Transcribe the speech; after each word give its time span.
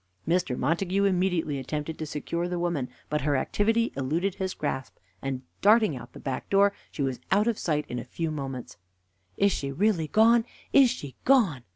Mr. 0.27 0.57
Montague 0.57 1.03
immediately 1.03 1.59
attempted 1.59 1.99
to 1.99 2.07
secure 2.07 2.47
the 2.47 2.57
woman, 2.57 2.89
but 3.07 3.21
her 3.21 3.35
activity 3.37 3.93
eluded 3.95 4.33
his 4.33 4.55
grasp, 4.55 4.95
and 5.21 5.43
darting 5.61 5.95
out 5.95 6.09
at 6.09 6.13
the 6.13 6.19
back 6.19 6.49
door 6.49 6.73
she 6.91 7.03
was 7.03 7.19
out 7.29 7.45
of 7.45 7.59
sight 7.59 7.85
in 7.87 7.99
a 7.99 8.03
few 8.03 8.31
moments. 8.31 8.77
"Is 9.37 9.51
she 9.51 9.71
really 9.71 10.07
gone? 10.07 10.43
Is 10.73 10.89
she 10.89 11.17
gone?" 11.23 11.65